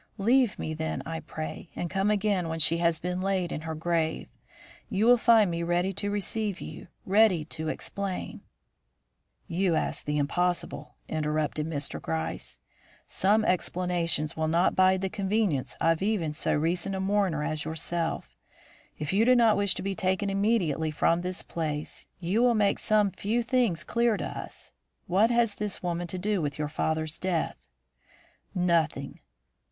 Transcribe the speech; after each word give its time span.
Leave 0.17 0.57
me, 0.57 0.73
then, 0.73 1.03
I 1.05 1.19
pray, 1.19 1.69
and 1.75 1.87
come 1.87 2.09
again 2.09 2.49
when 2.49 2.57
she 2.57 2.77
has 2.79 2.97
been 2.97 3.21
laid 3.21 3.51
in 3.51 3.61
her 3.61 3.75
grave. 3.75 4.29
You 4.89 5.05
will 5.05 5.19
find 5.19 5.51
me 5.51 5.61
ready 5.61 5.93
to 5.93 6.09
receive 6.09 6.59
you, 6.59 6.87
ready 7.05 7.45
to 7.53 7.67
explain" 7.67 8.41
"You 9.61 9.75
ask 9.75 10.03
the 10.05 10.17
impossible," 10.17 10.95
interrupted 11.07 11.67
Mr. 11.67 12.01
Gryce. 12.01 12.59
"Some 13.05 13.45
explanations 13.45 14.35
will 14.35 14.47
not 14.47 14.75
bide 14.75 15.01
the 15.01 15.07
convenience 15.11 15.75
of 15.79 16.01
even 16.01 16.33
so 16.33 16.55
recent 16.55 16.95
a 16.95 16.99
mourner 16.99 17.43
as 17.43 17.63
yourself. 17.63 18.35
If 18.97 19.13
you 19.13 19.23
do 19.23 19.35
not 19.35 19.55
wish 19.55 19.75
to 19.75 19.83
be 19.83 19.93
taken 19.93 20.31
immediately 20.31 20.89
from 20.89 21.21
this 21.21 21.43
place, 21.43 22.07
you 22.19 22.41
will 22.41 22.55
make 22.55 22.79
some 22.79 23.11
few 23.11 23.43
things 23.43 23.83
clear 23.83 24.17
to 24.17 24.25
us. 24.25 24.71
What 25.05 25.29
has 25.29 25.53
this 25.57 25.83
woman 25.83 26.05
had 26.05 26.09
to 26.09 26.17
do 26.17 26.41
with 26.41 26.57
your 26.57 26.69
father's 26.69 27.19
death?" 27.19 27.67
"Nothing." 28.55 29.19